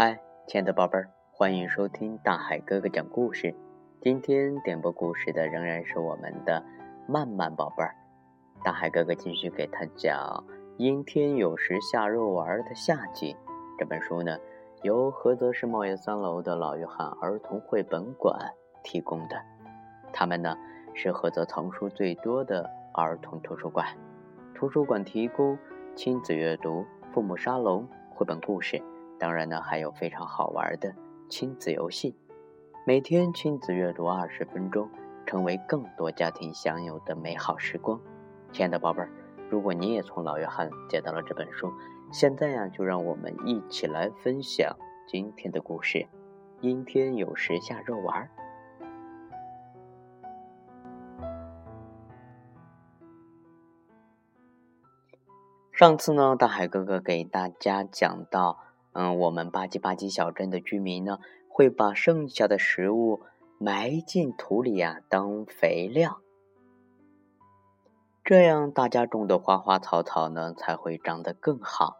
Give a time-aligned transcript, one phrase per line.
[0.00, 3.52] 嗨，亲爱的宝贝儿，欢迎收听大海哥哥讲故事。
[4.00, 6.64] 今天点播故事的仍然是我们的
[7.08, 7.96] 曼曼宝贝儿。
[8.62, 10.44] 大海哥哥继续给他讲
[10.76, 13.34] 《阴天有时下肉丸的夏季》
[13.76, 14.38] 这本书呢，
[14.82, 18.38] 由菏泽市茂业三楼的老约翰儿童绘本馆
[18.84, 19.34] 提供的。
[20.12, 20.56] 他们呢
[20.94, 23.84] 是菏泽藏书最多的儿童图书馆。
[24.54, 25.58] 图书馆提供
[25.96, 27.84] 亲子阅读、父母沙龙、
[28.14, 28.80] 绘本故事。
[29.18, 30.94] 当然呢，还有非常好玩的
[31.28, 32.16] 亲子游戏，
[32.86, 34.88] 每天亲子阅读二十分钟，
[35.26, 38.00] 成为更多家庭享有的美好时光。
[38.52, 39.10] 亲爱的宝贝儿，
[39.50, 41.72] 如果你也从老约翰接到了这本书，
[42.12, 44.76] 现在呀，就让我们一起来分享
[45.08, 46.06] 今天的故事。
[46.60, 48.30] 阴天有时下肉丸。
[55.72, 58.67] 上次呢，大海哥哥给大家讲到。
[58.92, 63.20] 嗯，我们吧唧吧唧小镇的居民呢，会把剩下的食物
[63.58, 66.20] 埋进土里呀，当肥料。
[68.24, 71.96] 这样大家种的花花草草呢，才会长得更好。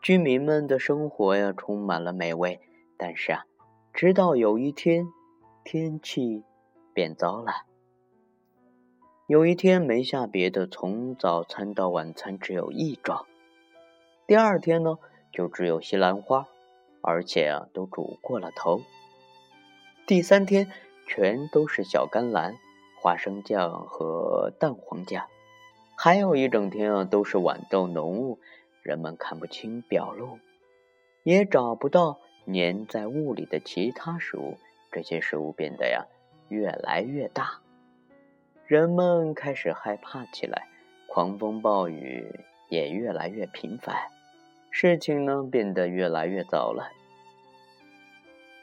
[0.00, 2.60] 居民们的生活呀，充满了美味。
[2.96, 3.44] 但是啊，
[3.92, 5.08] 直到有一天，
[5.64, 6.44] 天气
[6.92, 7.52] 变糟了。
[9.26, 13.26] 有一天没下别的，从早餐到晚餐只有一桩。
[14.26, 14.98] 第二天呢？
[15.34, 16.46] 就只有西兰花，
[17.00, 18.82] 而且啊，都煮过了头。
[20.06, 20.70] 第三天
[21.08, 22.54] 全都是小甘蓝、
[23.02, 25.26] 花生酱和蛋黄酱，
[25.96, 28.38] 还有一整天啊都是豌豆浓雾，
[28.82, 30.38] 人们看不清表露，
[31.24, 34.56] 也找不到粘在雾里的其他食物。
[34.92, 36.06] 这些食物变得呀
[36.48, 37.58] 越来越大，
[38.68, 40.68] 人们开始害怕起来，
[41.08, 43.96] 狂风暴雨也越来越频繁。
[44.76, 46.90] 事情呢变得越来越糟了。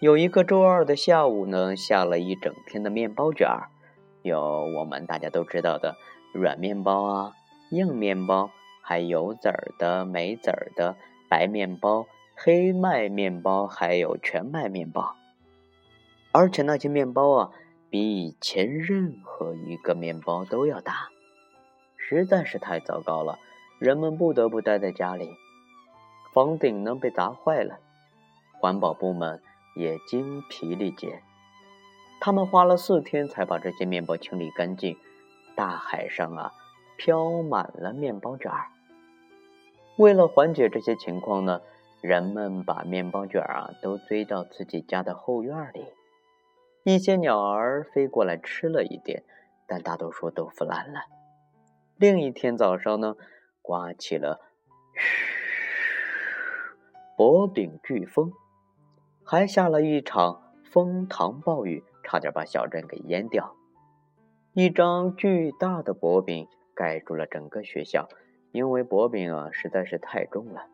[0.00, 3.68] 有一个周二的下午呢，下了一整天的面包卷儿，
[4.22, 4.40] 有
[4.78, 5.96] 我们大家都知道的
[6.32, 7.32] 软面包啊、
[7.70, 8.50] 硬面包，
[8.80, 10.96] 还有籽儿的、没籽儿的
[11.28, 15.14] 白面包、黑麦面包，还有全麦面包。
[16.32, 17.50] 而且那些面包啊，
[17.90, 21.10] 比以前任何一个面包都要大，
[21.98, 23.38] 实在是太糟糕了。
[23.78, 25.28] 人们不得不待在家里。
[26.32, 27.78] 房顶呢被砸坏了，
[28.60, 29.42] 环保部门
[29.76, 31.22] 也精疲力竭，
[32.20, 34.96] 他们花了四天才把这些面包清理干净。
[35.56, 36.52] 大海上啊，
[36.96, 38.66] 飘满了面包卷儿。
[39.96, 41.60] 为了缓解这些情况呢，
[42.00, 45.86] 人们把面包卷啊都堆到自己家的后院里。
[46.84, 49.24] 一些鸟儿飞过来吃了一点，
[49.66, 51.00] 但大多数都腐烂了。
[51.96, 53.16] 另一天早上呢，
[53.60, 54.40] 刮起了
[54.94, 55.37] 嘘。
[57.18, 58.32] 薄顶飓风，
[59.24, 60.40] 还下了一场
[60.70, 63.56] 风糖暴雨，差点把小镇给淹掉。
[64.52, 66.46] 一张巨大的薄饼
[66.76, 68.08] 盖住了整个学校，
[68.52, 70.68] 因为薄饼啊实在是太重了，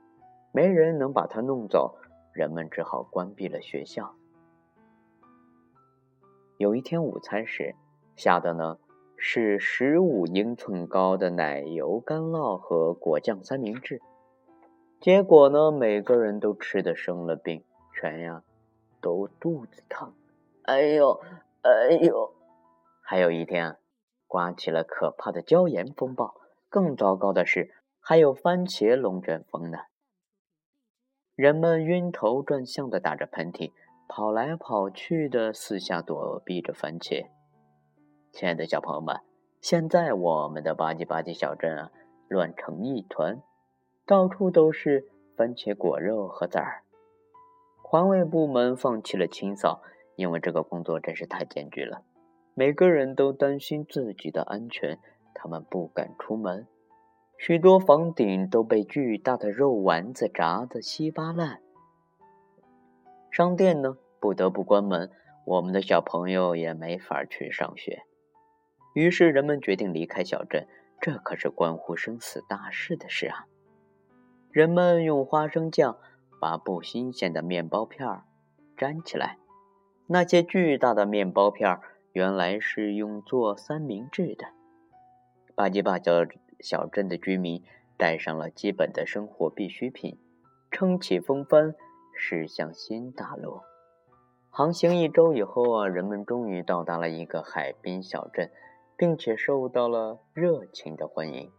[0.53, 1.97] 没人能把它弄走，
[2.34, 4.15] 人们只好关闭了学校。
[6.59, 7.75] 有一天午餐时，
[8.16, 8.77] 下的呢
[9.16, 14.03] 是十五英寸高的奶油干酪和果酱三明治。
[15.04, 18.42] 结果呢，每个人都吃的生了病，全呀
[19.03, 20.15] 都肚子疼。
[20.62, 21.20] 哎呦，
[21.60, 22.32] 哎呦！
[23.03, 23.76] 还有一天啊，
[24.26, 26.34] 刮起了可怕的椒盐风暴。
[26.70, 29.76] 更糟糕的是，还有番茄龙卷风呢。
[31.34, 33.72] 人们晕头转向的打着喷嚏，
[34.09, 37.26] 跑来跑去的四下躲避着番茄。
[38.32, 39.21] 亲爱的小朋友们，
[39.60, 41.91] 现在我们的吧唧吧唧小镇啊，
[42.26, 43.42] 乱成一团。
[44.06, 46.82] 到处都是番茄果肉和籽儿。
[47.82, 49.82] 环卫部门放弃了清扫，
[50.16, 52.03] 因为这个工作真是太艰巨了。
[52.54, 54.98] 每个人都担心自己的安全，
[55.34, 56.66] 他们不敢出门。
[57.38, 61.60] 许多房顶都被巨大的肉丸子砸得稀巴烂。
[63.30, 65.10] 商店呢，不得不关门，
[65.47, 68.03] 我们的小朋友也没法去上学。
[68.95, 70.68] 于是人们决定离开小镇，
[71.01, 73.47] 这可是关乎生死大事的事啊！
[74.54, 75.98] 人们用花生酱
[76.41, 78.22] 把不新鲜的面包片儿
[78.77, 79.36] 粘起来。
[80.06, 81.80] 那些巨大的面包片儿
[82.12, 84.47] 原来是用做三明治的。
[85.56, 86.24] 巴基巴小
[86.60, 87.65] 小镇的居民
[87.98, 90.16] 带上了基本的生活必需品，
[90.71, 91.74] 撑起风帆
[92.16, 93.60] 驶向新大陆。
[94.51, 98.53] 航行一周以后啊，人们终于到达了一个海滨小镇，
[98.97, 101.51] 并且受到了热情的欢迎。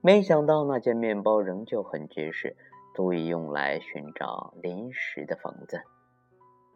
[0.00, 2.56] 没想到那件面包仍旧很结实，
[2.94, 5.82] 足以用来寻找临时的房子。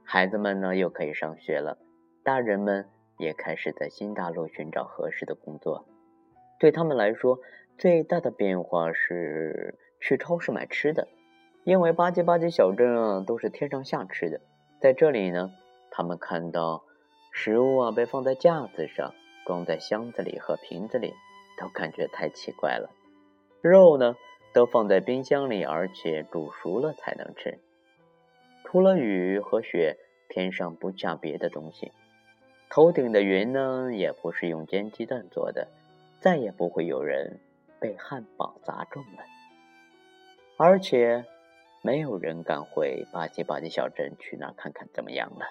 [0.04, 1.78] 孩子们呢又可以上学了，
[2.24, 2.88] 大人们
[3.18, 5.86] 也开始在新大陆寻找合适的工作。
[6.58, 7.38] 对他们来说，
[7.78, 11.06] 最大的变化是去超市买吃的，
[11.62, 14.40] 因为吧唧吧唧小镇啊都是天上下吃的，
[14.80, 15.52] 在这里呢，
[15.92, 16.82] 他们看到
[17.30, 19.14] 食物啊被放在架子上，
[19.46, 21.14] 装在箱子里和瓶子里，
[21.60, 22.90] 都感觉太奇怪了。
[23.62, 24.16] 肉呢
[24.52, 27.60] 都放在冰箱里，而且煮熟了才能吃。
[28.64, 29.96] 除了雨和雪，
[30.28, 31.92] 天上不下别的东西。
[32.68, 35.68] 头顶的云呢，也不是用煎鸡蛋做的。
[36.20, 37.40] 再也不会有人
[37.80, 39.24] 被汉堡砸中了，
[40.56, 41.24] 而且
[41.82, 45.46] 没有人敢回巴唧巴唧小镇去那看看怎么样了，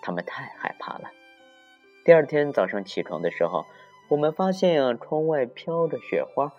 [0.00, 1.10] 他们太害怕了。
[2.04, 3.64] 第二天早上起床的时候，
[4.08, 6.52] 我们发现啊，窗外飘着雪花。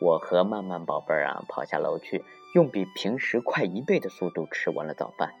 [0.00, 2.24] 我和曼曼宝贝儿啊，跑下楼去，
[2.54, 5.34] 用比平时快一倍的速度吃完了早饭。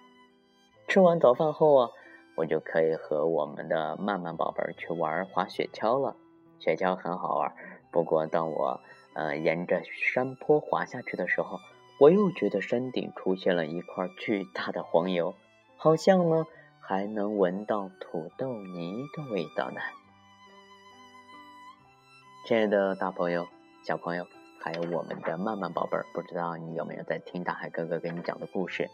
[0.86, 1.90] 吃完早饭后啊，
[2.36, 6.14] 我就可以和我们的曼曼宝贝儿去玩滑雪橇了。
[6.58, 7.54] 雪橇很好玩，
[7.90, 8.80] 不过当我
[9.14, 11.58] 呃沿着山坡滑下去的时候，
[11.98, 15.34] 我又觉得山顶出现了一块巨大的黄油，
[15.78, 16.46] 好像呢
[16.80, 19.80] 还能闻到土豆泥的味道呢。
[22.44, 23.46] 亲爱的大朋友、
[23.84, 24.26] 小朋友，
[24.62, 28.90] 还有我们的曼曼宝贝儿，不知道你有没有在听大海哥哥给你讲的故事？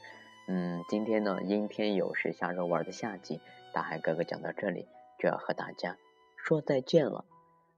[0.46, 3.40] 嗯，今天呢，阴天有时下肉丸的夏季，
[3.74, 4.86] 大海哥哥讲到这里
[5.18, 5.96] 就要和大家
[6.36, 7.24] 说再见了。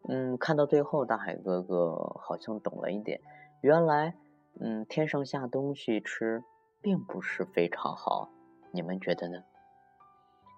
[0.06, 3.23] 嗯，看到最后，大海哥哥好像懂了一点。
[3.62, 4.14] 原来，
[4.61, 6.44] 嗯，天上下东西吃，
[6.82, 8.29] 并不是非常好。
[8.70, 9.44] 你们觉得呢？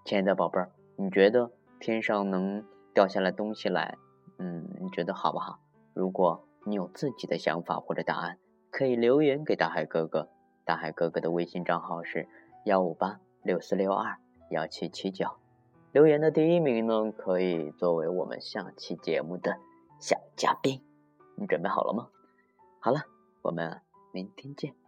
[0.04, 3.96] 亲爱的宝贝儿，你觉得天上能掉下来东西来，
[4.38, 5.60] 嗯，你觉得好不好？
[5.94, 8.38] 如果你有自己的想法或者答案，
[8.70, 10.28] 可以留言给大海哥哥。
[10.64, 12.28] 大海哥哥的微信账号是
[12.64, 14.18] 幺五八六四六二
[14.50, 15.26] 幺七七九。
[15.92, 19.58] 留言的第一名呢，可以作为我们下期节目的
[19.98, 20.80] 小嘉宾。
[21.34, 22.08] 你准备好了吗？
[22.78, 23.00] 好了，
[23.42, 23.80] 我们
[24.12, 24.79] 明天见。